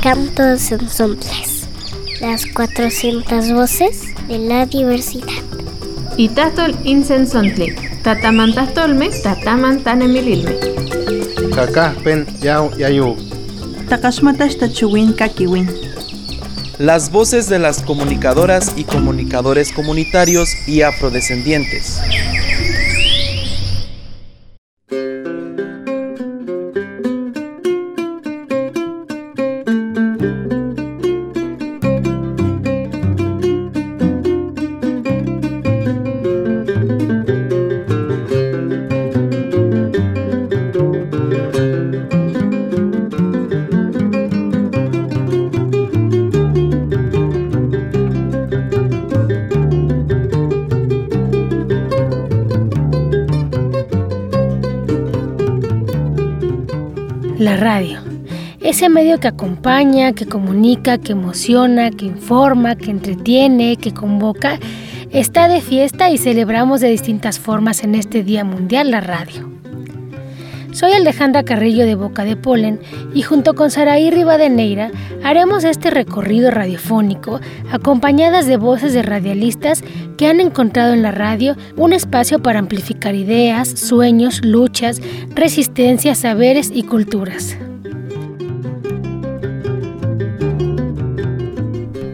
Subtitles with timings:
[0.00, 1.66] Cantos ensambles.
[2.20, 5.26] Las 400 voces de la diversidad.
[6.16, 7.74] Itatol insensontli.
[8.04, 10.54] Tatamantastolme, tatamantanemililme.
[11.52, 13.16] Kakajpen yau yayu.
[13.88, 15.68] Takashmatash tachuwin kakiwin.
[16.78, 22.00] Las voces de las comunicadoras y comunicadores comunitarios y afrodescendientes.
[57.60, 58.00] Radio.
[58.62, 64.58] Ese medio que acompaña, que comunica, que emociona, que informa, que entretiene, que convoca,
[65.10, 69.50] está de fiesta y celebramos de distintas formas en este Día Mundial la radio.
[70.72, 72.80] Soy Alejandra Carrillo de Boca de Polen
[73.12, 74.92] y junto con Saraí Rivadeneira
[75.24, 77.40] haremos este recorrido radiofónico
[77.72, 79.82] acompañadas de voces de radialistas
[80.16, 85.00] que han encontrado en la radio un espacio para amplificar ideas, sueños, luchas,
[85.34, 87.56] resistencias, saberes y culturas.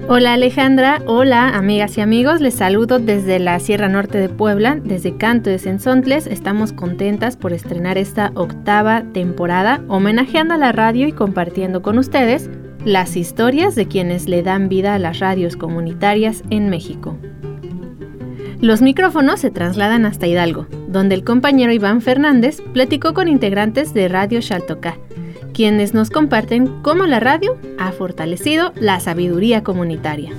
[0.08, 5.16] Hola Alejandra, hola amigas y amigos, les saludo desde la Sierra Norte de Puebla, desde
[5.16, 6.28] Canto de Sensontles.
[6.28, 12.48] Estamos contentas por estrenar esta octava temporada, homenajeando a la radio y compartiendo con ustedes
[12.84, 17.18] las historias de quienes le dan vida a las radios comunitarias en México.
[18.60, 24.08] Los micrófonos se trasladan hasta Hidalgo, donde el compañero Iván Fernández platicó con integrantes de
[24.08, 24.96] Radio Xaltocá,
[25.52, 30.32] quienes nos comparten cómo la radio ha fortalecido la sabiduría comunitaria.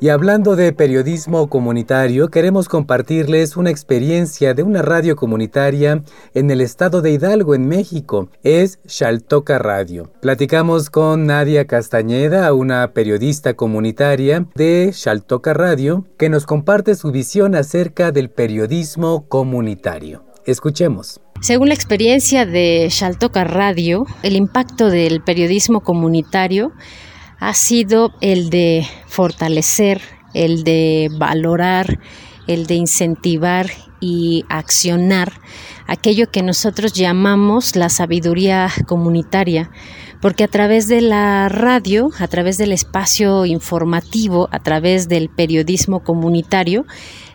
[0.00, 6.04] Y hablando de periodismo comunitario, queremos compartirles una experiencia de una radio comunitaria
[6.34, 8.28] en el estado de Hidalgo, en México.
[8.44, 10.12] Es Xaltoca Radio.
[10.20, 17.56] Platicamos con Nadia Castañeda, una periodista comunitaria de Xaltoca Radio, que nos comparte su visión
[17.56, 20.22] acerca del periodismo comunitario.
[20.46, 21.20] Escuchemos.
[21.40, 26.72] Según la experiencia de Xaltoca Radio, el impacto del periodismo comunitario
[27.40, 30.00] ha sido el de fortalecer,
[30.34, 32.00] el de valorar,
[32.46, 35.32] el de incentivar y accionar
[35.88, 39.70] aquello que nosotros llamamos la sabiduría comunitaria,
[40.20, 46.00] porque a través de la radio, a través del espacio informativo, a través del periodismo
[46.00, 46.84] comunitario,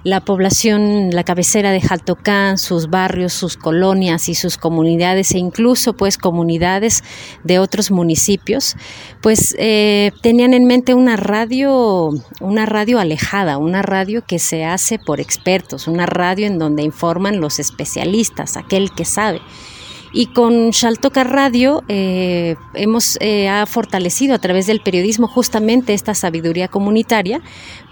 [0.03, 5.93] la población, la cabecera de Jaltocán, sus barrios, sus colonias y sus comunidades e incluso
[5.93, 7.03] pues comunidades
[7.43, 8.75] de otros municipios,
[9.21, 12.09] pues eh, tenían en mente una radio,
[12.41, 17.39] una radio alejada, una radio que se hace por expertos, una radio en donde informan
[17.39, 19.41] los especialistas, aquel que sabe.
[20.15, 26.13] Y con Shaltoca Radio eh, hemos eh, ha fortalecido a través del periodismo justamente esta
[26.13, 27.41] sabiduría comunitaria,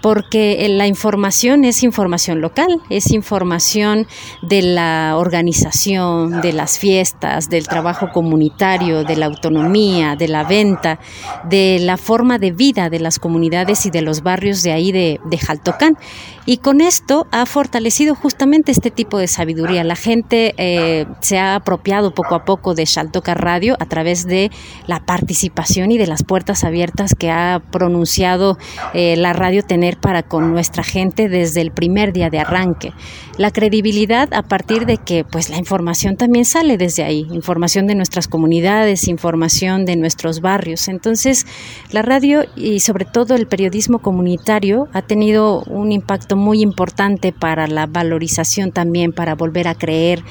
[0.02, 4.06] porque la información es información local, es información
[4.40, 11.00] de la organización, de las fiestas, del trabajo comunitario, de la autonomía, de la venta,
[11.48, 15.18] de la forma de vida de las comunidades y de los barrios de ahí de,
[15.24, 15.96] de Jaltocán.
[16.44, 19.84] Y con esto ha fortalecido justamente este tipo de sabiduría.
[19.84, 24.50] La gente eh, se ha apropiado poco a poco de Shaltoca Radio a través de
[24.86, 28.58] la participación y de las puertas abiertas que ha pronunciado
[28.92, 32.92] eh, la radio tener para con nuestra gente desde el primer día de arranque.
[33.38, 37.94] La credibilidad a partir de que pues la información también sale desde ahí, información de
[37.94, 40.86] nuestras comunidades, información de nuestros barrios.
[40.88, 41.46] Entonces,
[41.92, 47.66] la radio y sobre todo el periodismo comunitario ha tenido un impacto muy importante para
[47.66, 50.22] la valorización también, para volver a creer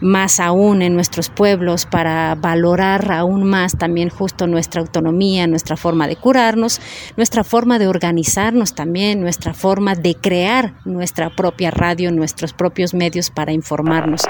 [0.00, 6.08] más aún en nuestros pueblos, para valorar aún más también justo nuestra autonomía, nuestra forma
[6.08, 6.80] de curarnos,
[7.16, 12.10] nuestra forma de organizarnos también, nuestra forma de crear nuestra propia radio,
[12.52, 14.22] propios medios para informarnos.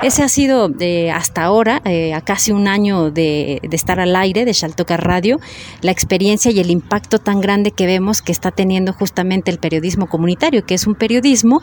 [0.00, 4.14] Ese ha sido eh, hasta ahora, eh, a casi un año de, de, estar al
[4.14, 5.40] aire de Shaltoca Radio,
[5.82, 10.06] la experiencia y el impacto tan grande que vemos que está teniendo justamente el periodismo
[10.06, 11.62] comunitario, que es un periodismo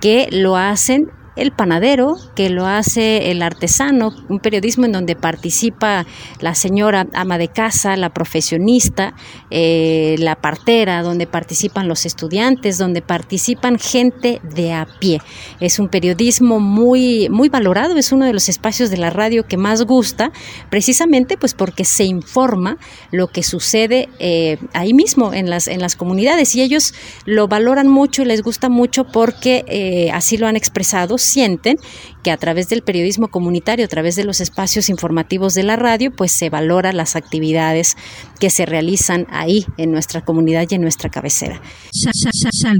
[0.00, 6.06] que lo hacen el panadero, que lo hace el artesano, un periodismo en donde participa
[6.40, 9.14] la señora ama de casa, la profesionista,
[9.50, 15.20] eh, la partera, donde participan los estudiantes, donde participan gente de a pie.
[15.60, 19.56] Es un periodismo muy, muy valorado, es uno de los espacios de la radio que
[19.56, 20.32] más gusta,
[20.70, 22.76] precisamente pues porque se informa
[23.10, 26.94] lo que sucede eh, ahí mismo en las, en las comunidades y ellos
[27.24, 31.78] lo valoran mucho y les gusta mucho porque eh, así lo han expresado, sienten
[32.22, 36.10] que a través del periodismo comunitario, a través de los espacios informativos de la radio,
[36.10, 37.96] pues se valora las actividades
[38.38, 41.60] que se realizan ahí en nuestra comunidad y en nuestra cabecera.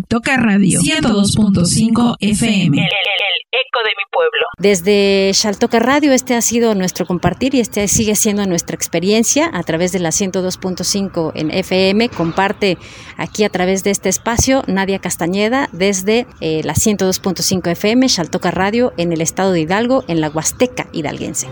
[0.08, 2.78] Toca Radio 102.5 FM.
[2.78, 2.88] El,
[3.52, 4.46] eco de mi pueblo.
[4.58, 9.62] Desde Shaltoca Radio este ha sido nuestro compartir y este sigue siendo nuestra experiencia a
[9.62, 12.08] través de la 102.5 en FM.
[12.08, 12.78] Comparte
[13.18, 18.92] aquí a través de este espacio Nadia Castañeda desde eh, la 102.5 FM, Shaltoca Radio
[18.96, 21.48] en el estado de Hidalgo, en la Huasteca hidalguense.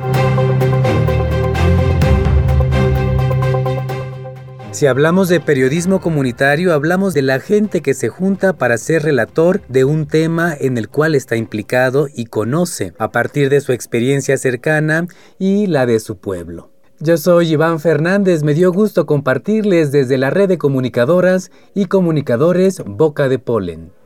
[4.72, 9.60] Si hablamos de periodismo comunitario, hablamos de la gente que se junta para ser relator
[9.68, 14.38] de un tema en el cual está implicado y conoce, a partir de su experiencia
[14.38, 15.06] cercana
[15.38, 16.70] y la de su pueblo.
[16.98, 22.82] Yo soy Iván Fernández, me dio gusto compartirles desde la red de comunicadoras y comunicadores
[22.86, 23.99] Boca de Polen.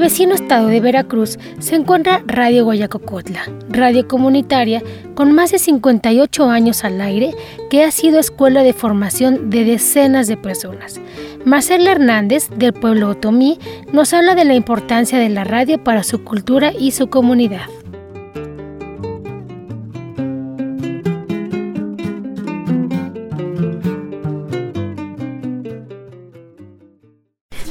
[0.00, 4.82] Vecino estado de Veracruz se encuentra Radio Guayacocotla, radio comunitaria
[5.14, 7.34] con más de 58 años al aire
[7.70, 11.00] que ha sido escuela de formación de decenas de personas.
[11.44, 13.58] Marcela Hernández, del pueblo Otomí,
[13.92, 17.66] nos habla de la importancia de la radio para su cultura y su comunidad.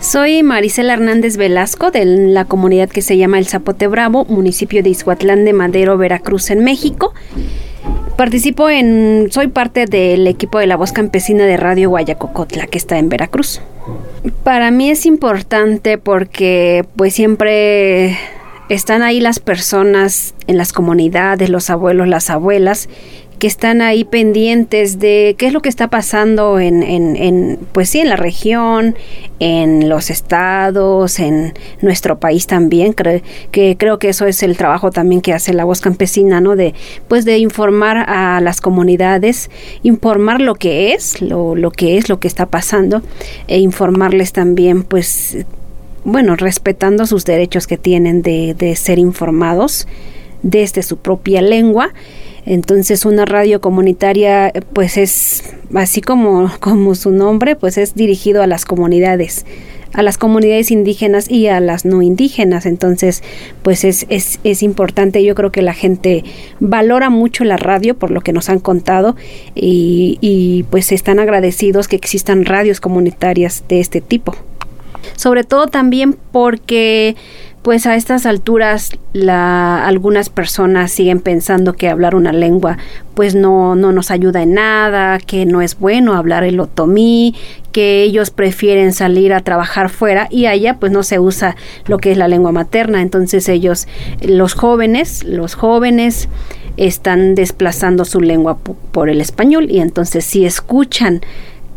[0.09, 4.89] Soy Marisela Hernández Velasco de la comunidad que se llama El Zapote Bravo, municipio de
[4.89, 7.13] Izhuatlán de Madero, Veracruz, en México.
[8.17, 12.97] Participo en, soy parte del equipo de la voz campesina de Radio Guayacocotla, que está
[12.97, 13.61] en Veracruz.
[14.43, 18.17] Para mí es importante porque pues siempre
[18.67, 22.89] están ahí las personas en las comunidades, los abuelos, las abuelas,
[23.39, 27.99] que están ahí pendientes de qué es lo que está pasando en, en, pues sí,
[27.99, 28.95] en la región,
[29.39, 32.93] en los estados, en nuestro país también.
[32.93, 33.21] Creo
[33.51, 36.55] que creo que eso es el trabajo también que hace la voz campesina, ¿no?
[36.55, 36.73] De
[37.07, 39.49] pues de informar a las comunidades,
[39.83, 43.01] informar lo que es, lo, lo que es, lo que está pasando,
[43.47, 45.45] e informarles también, pues,
[46.03, 49.87] bueno, respetando sus derechos que tienen de, de ser informados
[50.43, 51.93] desde su propia lengua
[52.49, 55.43] entonces una radio comunitaria pues es
[55.75, 59.45] así como, como su nombre pues es dirigido a las comunidades
[59.93, 62.67] a las comunidades indígenas y a las no indígenas.
[62.67, 63.23] Entonces,
[63.63, 65.23] pues es, es, es, importante.
[65.23, 66.23] Yo creo que la gente
[66.59, 69.15] valora mucho la radio por lo que nos han contado
[69.55, 74.35] y, y pues están agradecidos que existan radios comunitarias de este tipo.
[75.15, 77.15] Sobre todo también porque
[77.61, 82.77] pues a estas alturas la, algunas personas siguen pensando que hablar una lengua
[83.15, 87.35] pues no, no nos ayuda en nada, que no es bueno hablar el otomí,
[87.73, 92.11] que ellos prefieren salir a trabajar fuera y allá pues no se usa lo que
[92.11, 93.87] es la lengua materna, entonces ellos,
[94.21, 96.29] los jóvenes, los jóvenes
[96.77, 101.21] están desplazando su lengua por el español y entonces si escuchan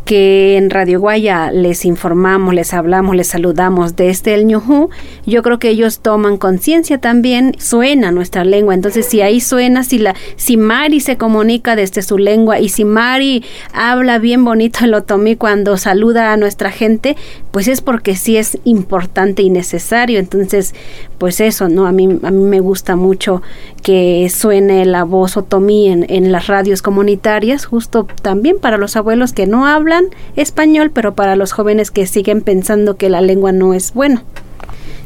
[0.05, 4.89] que en Radio Guaya les informamos, les hablamos, les saludamos desde el Ñujú,
[5.25, 9.99] yo creo que ellos toman conciencia también, suena nuestra lengua, entonces si ahí suena, si
[9.99, 13.43] la, si Mari se comunica desde su lengua y si Mari
[13.73, 17.15] habla bien bonito el otomí cuando saluda a nuestra gente,
[17.51, 20.73] pues es porque sí es importante y necesario, entonces
[21.17, 21.87] pues eso, ¿no?
[21.87, 23.41] A mí, a mí me gusta mucho
[23.81, 29.31] que suene la voz otomí en, en las radios comunitarias, justo también para los abuelos
[29.31, 29.92] que no hablan
[30.35, 34.23] español, pero para los jóvenes que siguen pensando que la lengua no es bueno.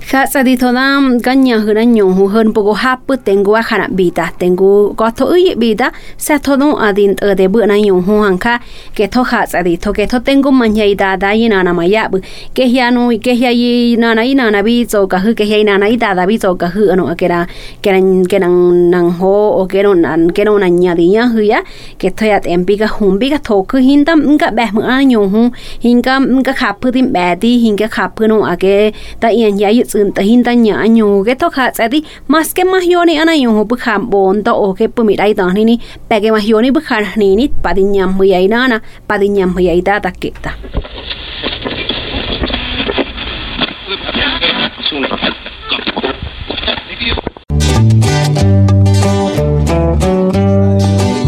[0.10, 0.86] Kha sa di thona
[1.26, 5.56] ganya hra nyu hu hơn pogo hap tengu a khana bita, tengu ko tho ui
[5.56, 8.60] bita sa tho no adin te de bu na nyu hu han kha
[8.96, 11.64] ke tho kha sa di tho ke tho tengu man yai da da yi na
[11.64, 12.18] na ma ya bu
[12.56, 15.34] ke hia no ke hia yi na na yi na na bi zo ka hu
[15.40, 17.40] ke hia na na ida da da bi zo ka hu no ke ra
[17.84, 18.58] ke ran ke nang
[18.92, 21.60] nang ho, o ke no nan ke no na nya di nya hu, ya
[22.00, 24.66] ke tho ya, tem, bi hùng hum, bi, ka, tho, ku, hin, tam, ka ba
[24.74, 25.42] mu, a nyu hu,
[25.84, 28.92] hin, ka ka kha pu tim ba di hin, ka kha pu no a, ke,
[29.22, 32.00] ta yên ya yi tsun ta hin ta nya nyu ke tho kha sa di
[32.34, 35.02] mas ke ma yo ni ana yu hu bu kha bon ta o ke pu
[35.08, 35.76] mi dai ta ni ni
[36.10, 38.60] pe ke ma yo ni bu kha ni ni pa di nyam mu yai na
[38.72, 38.78] na
[39.08, 40.52] pa di nyam mu yai da ta ke ta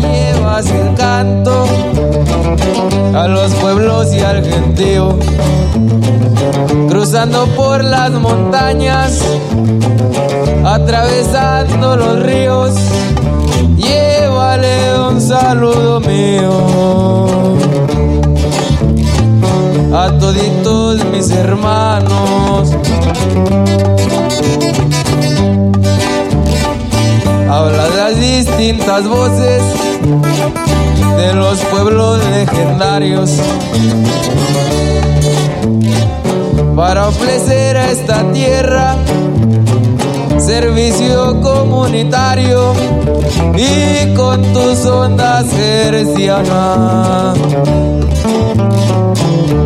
[0.02, 0.90] Llevas el
[3.22, 5.18] a los pueblos y al gentío,
[7.10, 9.20] cruzando por las montañas,
[10.64, 12.76] atravesando los ríos.
[13.78, 17.58] Llévale un saludo mío
[19.92, 22.70] a toditos mis hermanos.
[27.50, 29.64] Habla las distintas voces
[31.18, 33.32] de los pueblos legendarios
[36.80, 38.96] para ofrecer a esta tierra
[40.38, 42.74] servicio comunitario
[43.54, 47.38] y con tus ondas hercianas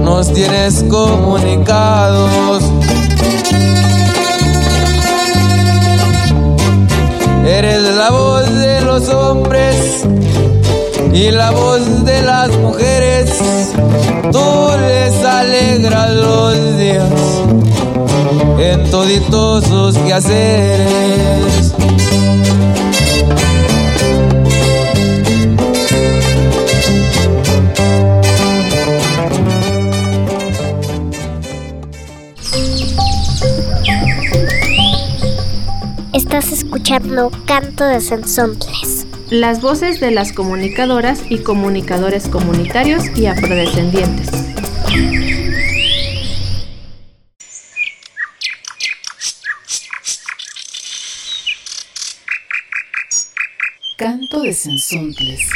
[0.04, 2.64] nos tienes comunicados.
[7.46, 10.04] Eres la voz de los hombres
[11.14, 13.30] y la voz de las mujeres.
[14.32, 17.12] Tú les alegras los días
[18.60, 21.74] en toditos sus quehaceres.
[36.12, 38.93] Estás escuchando Canto de Sensontles.
[39.34, 44.30] Las voces de las comunicadoras y comunicadores comunitarios y afrodescendientes.
[53.98, 55.50] Canto de Sensontles.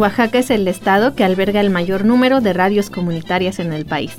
[0.00, 4.12] Oaxaca es el estado que alberga el mayor número de radios comunitarias en el país.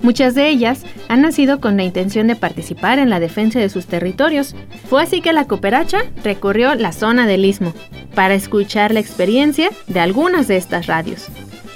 [0.00, 3.86] Muchas de ellas han nacido con la intención de participar en la defensa de sus
[3.86, 4.54] territorios.
[4.88, 7.74] Fue así que la cooperacha recorrió la zona del istmo
[8.14, 11.26] para escuchar la experiencia de algunas de estas radios.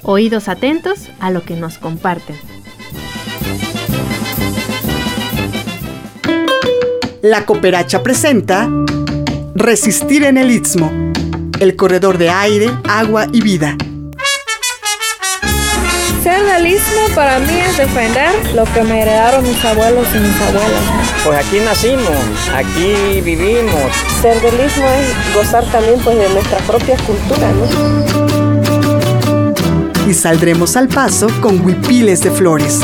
[0.03, 2.37] Oídos atentos a lo que nos comparten.
[7.23, 8.71] La cooperacha presenta
[9.57, 11.08] Resistir en el Istmo,
[11.61, 13.77] el corredor de aire, agua y vida.
[16.23, 20.41] Ser del istmo para mí es defender lo que me heredaron mis abuelos y mis
[20.41, 20.83] abuelas.
[21.25, 22.17] Pues aquí nacimos,
[22.55, 23.93] aquí vivimos.
[24.21, 27.67] Ser del istmo es gozar también pues de nuestra propia cultura, ¿no?
[30.09, 32.81] Y saldremos al paso con huipiles de flores.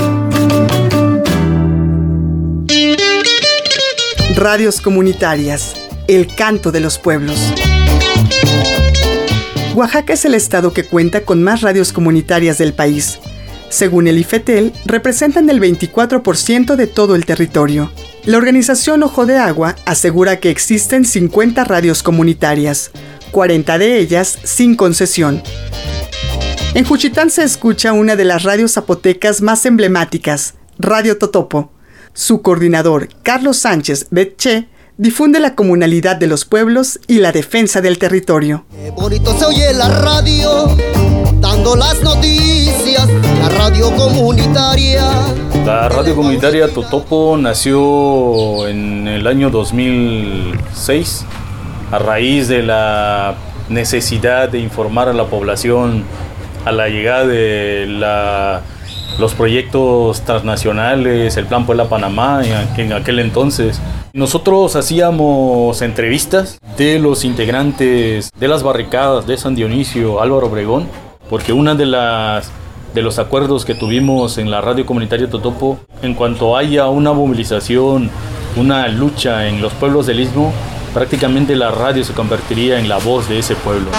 [4.37, 5.75] Radios comunitarias,
[6.09, 7.52] el canto de los pueblos.
[9.75, 13.19] Oaxaca es el estado que cuenta con más radios comunitarias del país.
[13.71, 17.90] Según el IFETEL, representan el 24% de todo el territorio.
[18.25, 22.93] La organización Ojo de Agua asegura que existen 50 radios comunitarias,
[23.33, 25.43] 40 de ellas sin concesión.
[26.75, 31.73] En Juchitán se escucha una de las radios zapotecas más emblemáticas, Radio Totopo.
[32.12, 37.98] Su coordinador, Carlos Sánchez Betche, difunde la comunalidad de los pueblos y la defensa del
[37.98, 38.64] territorio.
[38.70, 40.76] Qué bonito se oye la radio,
[41.40, 43.08] dando las noticias,
[43.40, 45.10] la radio comunitaria.
[45.64, 51.24] La radio comunitaria Totopo nació en el año 2006
[51.90, 53.34] a raíz de la
[53.68, 56.04] necesidad de informar a la población
[56.64, 58.62] a la llegada de la,
[59.18, 62.42] los proyectos transnacionales, el Plan Puebla Panamá
[62.76, 63.80] en aquel entonces.
[64.12, 70.88] Nosotros hacíamos entrevistas de los integrantes de las barricadas de San Dionisio, Álvaro Obregón,
[71.30, 72.50] porque una de las
[72.94, 78.09] de los acuerdos que tuvimos en la radio comunitaria Totopo, en cuanto haya una movilización,
[78.56, 80.52] una lucha en los pueblos del Istmo,
[80.92, 83.90] prácticamente la radio se convertiría en la voz de ese pueblo.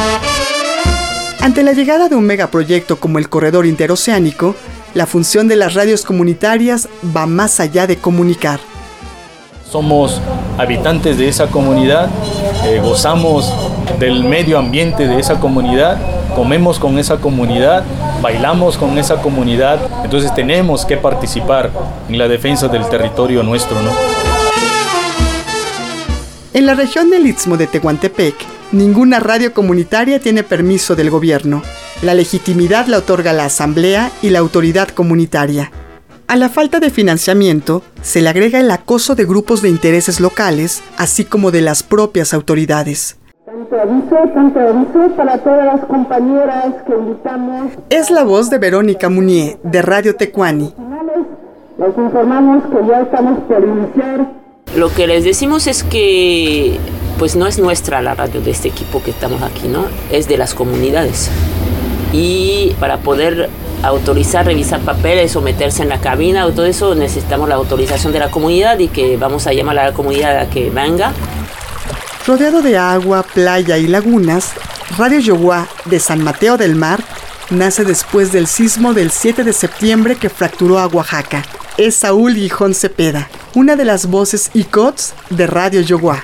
[1.42, 4.56] Ante la llegada de un megaproyecto como el Corredor Interoceánico,
[4.96, 8.62] la función de las radios comunitarias va más allá de comunicar.
[9.70, 10.22] Somos
[10.58, 12.10] habitantes de esa comunidad,
[12.64, 13.54] eh, gozamos
[14.00, 15.98] del medio ambiente de esa comunidad,
[16.34, 17.84] comemos con esa comunidad,
[18.22, 21.72] bailamos con esa comunidad, entonces tenemos que participar
[22.08, 23.92] en la defensa del territorio nuestro, ¿no?
[26.54, 28.36] En la región del Istmo de Tehuantepec,
[28.72, 31.64] ninguna radio comunitaria tiene permiso del gobierno.
[32.06, 35.72] La legitimidad la otorga la Asamblea y la autoridad comunitaria.
[36.28, 40.84] A la falta de financiamiento se le agrega el acoso de grupos de intereses locales,
[40.98, 43.18] así como de las propias autoridades.
[43.44, 47.72] Tanto aviso, tanto aviso para todas las compañeras que invitamos.
[47.90, 50.76] Es la voz de Verónica Munier, de Radio Tecuani.
[51.80, 54.32] Les informamos que ya estamos por iniciar.
[54.76, 56.78] Lo que les decimos es que
[57.18, 59.86] pues no es nuestra la radio de este equipo que estamos aquí, ¿no?
[60.12, 61.32] Es de las comunidades.
[62.18, 63.50] Y para poder
[63.84, 68.20] autorizar, revisar papeles o meterse en la cabina o todo eso, necesitamos la autorización de
[68.20, 71.12] la comunidad y que vamos a llamar a la comunidad a que venga.
[72.26, 74.54] Rodeado de agua, playa y lagunas,
[74.98, 77.04] Radio Yoguá de San Mateo del Mar
[77.50, 81.44] nace después del sismo del 7 de septiembre que fracturó a Oaxaca.
[81.78, 86.24] Es Saúl Guijón Cepeda, una de las voces y cots de Radio Yoguá.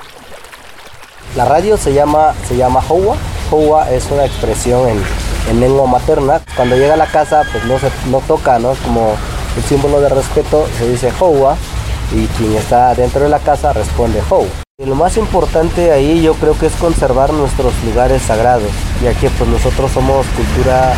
[1.35, 3.17] La radio se llama, se llama Howa.
[3.51, 5.01] Howa es una expresión en,
[5.49, 6.41] en lengua materna.
[6.55, 8.73] Cuando llega a la casa, pues no se no toca, ¿no?
[8.83, 9.15] Como
[9.55, 11.55] el símbolo de respeto se dice Howa
[12.13, 14.47] y quien está dentro de la casa responde How.
[14.81, 18.71] Y lo más importante ahí yo creo que es conservar nuestros lugares sagrados,
[19.03, 20.93] ya que pues nosotros somos cultura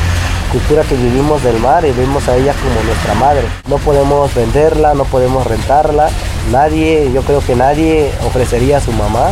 [0.54, 3.42] cultura que vivimos del mar y vemos a ella como nuestra madre.
[3.68, 6.10] No podemos venderla, no podemos rentarla.
[6.52, 9.32] Nadie, yo creo que nadie ofrecería a su mamá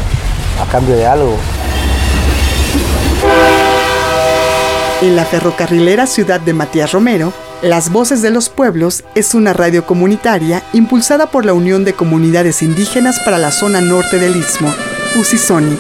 [0.59, 1.37] a cambio de algo.
[5.01, 9.83] En la ferrocarrilera ciudad de Matías Romero, Las Voces de los Pueblos es una radio
[9.83, 14.71] comunitaria impulsada por la Unión de Comunidades Indígenas para la zona norte del Istmo,
[15.19, 15.75] UCISONI.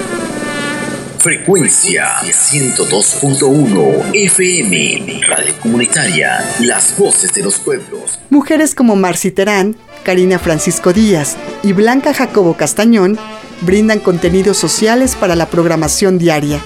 [1.19, 8.19] Frecuencia 102.1 FM, radio comunitaria, Las Voces de los Pueblos.
[8.31, 13.19] Mujeres como Marci Terán, Karina Francisco Díaz y Blanca Jacobo Castañón
[13.61, 16.59] brindan contenidos sociales para la programación diaria.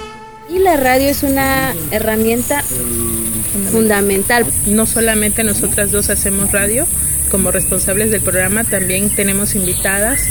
[0.49, 2.63] Y la radio es una herramienta
[3.71, 4.45] fundamental.
[4.67, 6.85] No solamente nosotras dos hacemos radio,
[7.31, 10.21] como responsables del programa también tenemos invitadas,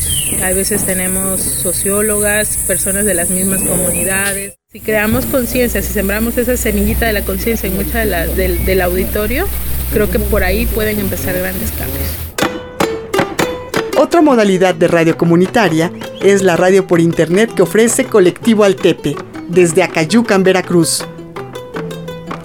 [0.42, 4.54] a veces tenemos sociólogas, personas de las mismas comunidades.
[4.72, 8.64] Si creamos conciencia, si sembramos esa semillita de la conciencia en mucha de la, del,
[8.64, 9.46] del auditorio,
[9.92, 12.08] creo que por ahí pueden empezar grandes cambios.
[13.96, 19.14] Otra modalidad de radio comunitaria es la radio por internet que ofrece Colectivo Altepe,
[19.48, 21.04] desde Acayucan, Veracruz.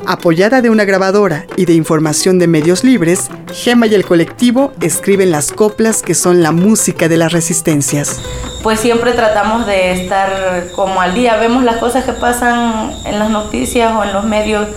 [0.06, 5.30] Apoyada de una grabadora y de información de medios libres, Gema y el colectivo escriben
[5.30, 8.20] las coplas que son la música de las resistencias.
[8.64, 13.30] Pues siempre tratamos de estar como al día, vemos las cosas que pasan en las
[13.30, 14.68] noticias o en los medios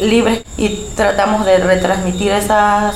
[0.00, 2.94] libres y tratamos de retransmitir esas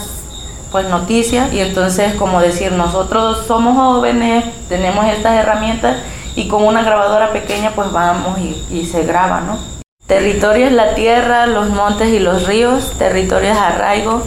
[0.70, 5.96] pues noticias y entonces como decir nosotros somos jóvenes, tenemos estas herramientas
[6.34, 9.58] y con una grabadora pequeña pues vamos y, se graba, ¿no?
[10.06, 14.22] Territorio es la tierra, los montes y los ríos, territorio es arraigo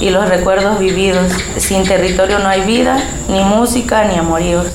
[0.00, 1.32] y los recuerdos vividos.
[1.56, 4.66] Sin territorio no hay vida, ni música, ni amoríos.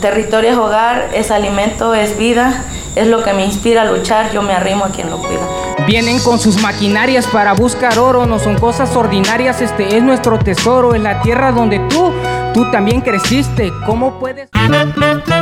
[0.00, 4.42] Territorio es hogar, es alimento, es vida, es lo que me inspira a luchar, yo
[4.42, 5.46] me arrimo a quien lo cuida.
[5.86, 10.94] Vienen con sus maquinarias para buscar oro, no son cosas ordinarias, este es nuestro tesoro
[10.94, 12.12] en la tierra donde tú,
[12.56, 13.70] tú también creciste.
[13.84, 14.48] ¿Cómo puedes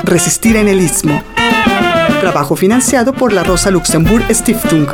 [0.03, 1.23] resistir en el istmo?
[2.21, 4.89] Trabajo financiado por la Rosa Luxemburg Stiftung.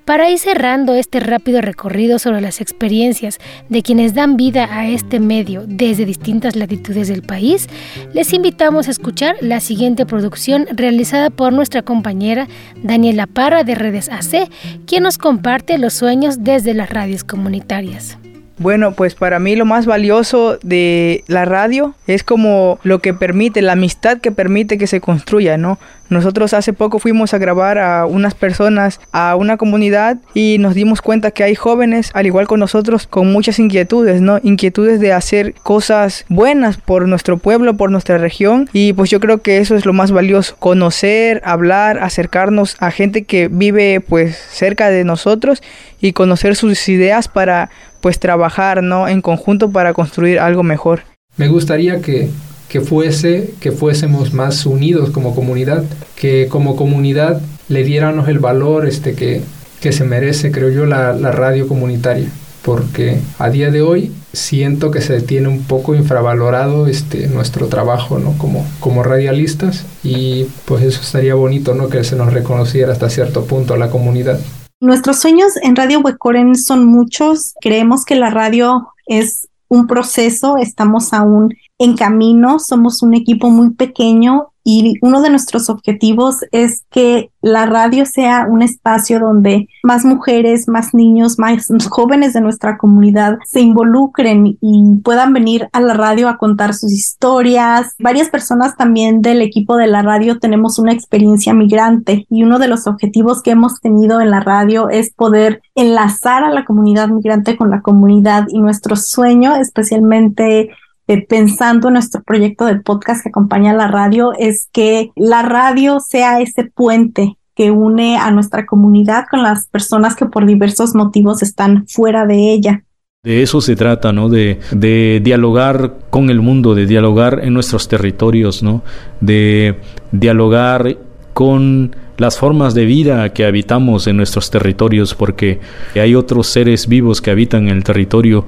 [0.10, 3.38] Para ir cerrando este rápido recorrido sobre las experiencias
[3.70, 7.70] de quienes dan vida a este medio desde distintas latitudes del país,
[8.12, 12.48] les invitamos a escuchar la siguiente producción realizada por nuestra compañera
[12.82, 14.50] Daniela Parra de Redes AC,
[14.88, 18.18] quien nos comparte los sueños desde las radios comunitarias.
[18.60, 23.62] Bueno, pues para mí lo más valioso de la radio es como lo que permite,
[23.62, 25.80] la amistad que permite que se construya, ¿no?
[26.10, 31.02] Nosotros hace poco fuimos a grabar a unas personas, a una comunidad y nos dimos
[31.02, 34.40] cuenta que hay jóvenes, al igual con nosotros, con muchas inquietudes, ¿no?
[34.44, 39.42] Inquietudes de hacer cosas buenas por nuestro pueblo, por nuestra región y pues yo creo
[39.42, 44.90] que eso es lo más valioso, conocer, hablar, acercarnos a gente que vive pues cerca
[44.90, 45.62] de nosotros
[46.02, 47.70] y conocer sus ideas para
[48.02, 49.08] pues trabajar, ¿no?
[49.08, 51.02] En conjunto para construir algo mejor.
[51.38, 52.30] Me gustaría que,
[52.70, 55.84] que fuese, que fuésemos más unidos como comunidad,
[56.16, 59.42] que como comunidad le diéramos el valor este, que,
[59.82, 62.30] que se merece, creo yo, la, la radio comunitaria
[62.64, 68.20] porque a día de hoy siento que se tiene un poco infravalorado este nuestro trabajo
[68.20, 68.38] ¿no?
[68.38, 71.90] como, como radialistas y pues eso estaría bonito ¿no?
[71.90, 74.40] que se nos reconociera hasta cierto punto a la comunidad.
[74.82, 77.54] Nuestros sueños en Radio Huecoren son muchos.
[77.60, 83.72] Creemos que la radio es un proceso, estamos aún en camino, somos un equipo muy
[83.72, 90.04] pequeño y uno de nuestros objetivos es que la radio sea un espacio donde más
[90.04, 95.94] mujeres, más niños, más jóvenes de nuestra comunidad se involucren y puedan venir a la
[95.94, 97.96] radio a contar sus historias.
[97.98, 102.68] Varias personas también del equipo de la radio tenemos una experiencia migrante y uno de
[102.68, 107.56] los objetivos que hemos tenido en la radio es poder enlazar a la comunidad migrante
[107.56, 110.70] con la comunidad y nuestro sueño especialmente
[111.10, 115.42] eh, pensando en nuestro proyecto de podcast que acompaña a la radio es que la
[115.42, 120.94] radio sea ese puente que une a nuestra comunidad con las personas que por diversos
[120.94, 122.84] motivos están fuera de ella.
[123.24, 124.30] De eso se trata, ¿no?
[124.30, 128.84] De, de, dialogar con el mundo, de dialogar en nuestros territorios, ¿no?
[129.20, 129.80] De
[130.12, 130.96] dialogar
[131.34, 135.60] con las formas de vida que habitamos en nuestros territorios, porque
[135.96, 138.46] hay otros seres vivos que habitan el territorio.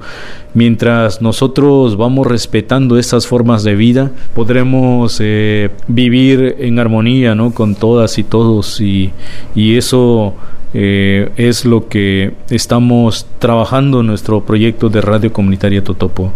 [0.54, 7.52] Mientras nosotros vamos respetando esas formas de vida, podremos eh, vivir en armonía ¿no?
[7.52, 9.10] con todas y todos, y,
[9.54, 10.34] y eso
[10.74, 16.32] eh, es lo que estamos trabajando en nuestro proyecto de Radio Comunitaria Totopo.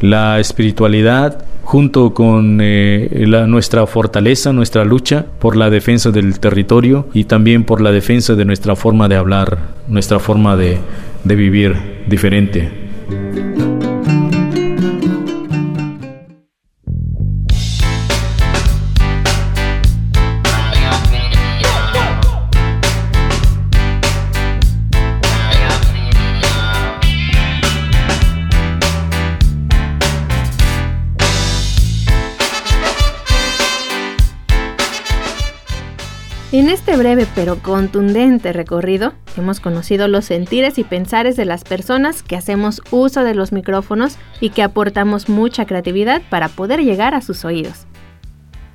[0.00, 7.08] La espiritualidad junto con eh, la, nuestra fortaleza, nuestra lucha por la defensa del territorio
[7.14, 10.78] y también por la defensa de nuestra forma de hablar, nuestra forma de,
[11.24, 13.71] de vivir diferente.
[36.62, 42.22] En este breve pero contundente recorrido, hemos conocido los sentires y pensares de las personas
[42.22, 47.20] que hacemos uso de los micrófonos y que aportamos mucha creatividad para poder llegar a
[47.20, 47.88] sus oídos.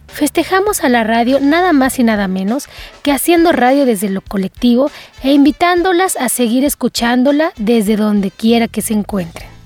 [0.08, 2.68] Festejamos a la radio nada más y nada menos
[3.04, 4.92] que haciendo radio desde lo colectivo
[5.24, 9.57] e invitándolas a seguir escuchándola desde donde quiera que se encuentren.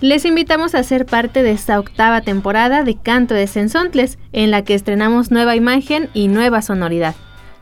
[0.00, 4.64] Les invitamos a ser parte de esta octava temporada de Canto de Sensontles, en la
[4.64, 7.14] que estrenamos nueva imagen y nueva sonoridad.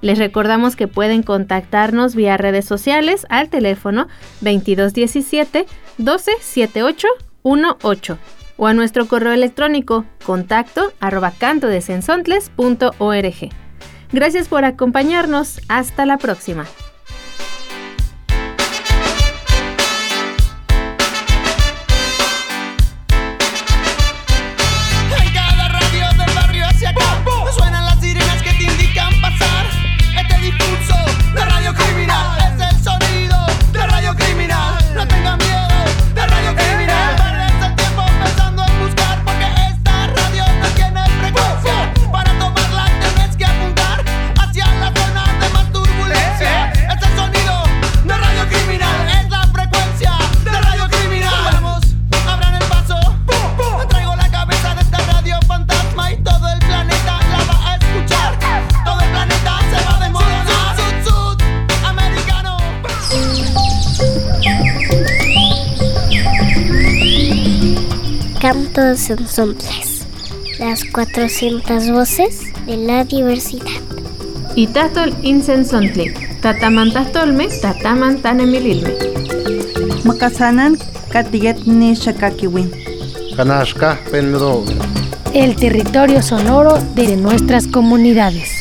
[0.03, 4.07] Les recordamos que pueden contactarnos vía redes sociales al teléfono
[4.41, 5.67] 2217
[5.99, 8.19] 127818
[8.57, 11.33] o a nuestro correo electrónico contacto arroba.
[14.13, 15.61] Gracias por acompañarnos.
[15.69, 16.67] Hasta la próxima.
[68.89, 70.07] Ensombres,
[70.59, 73.83] las 400 voces de la diversidad.
[74.57, 78.95] Itatol insensontli, tatamantastolme, tatamantanemililme.
[80.05, 80.79] Makasanan
[81.13, 82.71] katigetni shakakiwin.
[83.37, 84.65] Kanashka penro.
[85.35, 88.58] El territorio sonoro de nuestras comunidades.